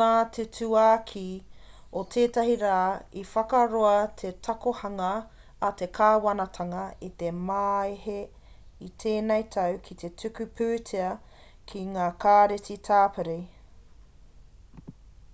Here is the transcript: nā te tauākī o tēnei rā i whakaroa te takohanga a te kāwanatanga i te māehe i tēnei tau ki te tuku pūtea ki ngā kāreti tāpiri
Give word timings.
nā 0.00 0.08
te 0.34 0.42
tauākī 0.56 1.22
o 2.00 2.02
tēnei 2.16 2.52
rā 2.60 2.76
i 3.22 3.24
whakaroa 3.30 3.96
te 4.22 4.30
takohanga 4.50 5.08
a 5.70 5.72
te 5.82 5.88
kāwanatanga 5.98 6.84
i 7.10 7.10
te 7.24 7.32
māehe 7.50 8.16
i 8.92 8.94
tēnei 9.06 9.48
tau 9.58 9.82
ki 9.90 9.98
te 10.06 10.12
tuku 10.24 10.48
pūtea 10.62 11.10
ki 11.72 11.86
ngā 11.96 12.06
kāreti 12.26 12.78
tāpiri 12.90 13.38